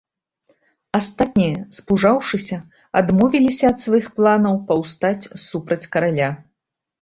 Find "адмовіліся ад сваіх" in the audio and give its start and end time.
3.01-4.09